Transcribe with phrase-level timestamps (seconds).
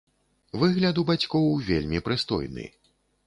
[0.61, 2.65] Выгляд у бацькоў вельмі прыстойны.